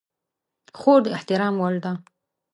خور 0.79 0.99
د 1.03 1.07
احترام 1.17 1.55
وړ 1.61 1.75
ده. 1.83 1.93